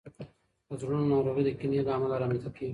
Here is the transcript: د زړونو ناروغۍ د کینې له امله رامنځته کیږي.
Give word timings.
د 0.67 0.71
زړونو 0.81 1.05
ناروغۍ 1.13 1.43
د 1.45 1.49
کینې 1.59 1.79
له 1.87 1.91
امله 1.97 2.15
رامنځته 2.21 2.49
کیږي. 2.55 2.69